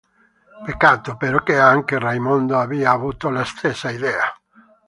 Peccato 0.65 1.15
però 1.15 1.43
che 1.43 1.59
anche 1.59 1.99
Raimondo 1.99 2.57
abbia 2.57 2.89
avuto 2.89 3.29
la 3.29 3.43
stessa 3.45 3.91
idea... 3.91 4.33